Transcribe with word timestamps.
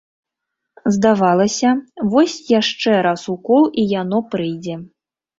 Здавалася, 0.93 1.73
вось 2.13 2.37
яшчэ 2.59 2.93
раз 3.07 3.21
укол 3.35 3.63
і 3.83 3.85
яно 4.01 4.23
прыйдзе. 4.33 4.75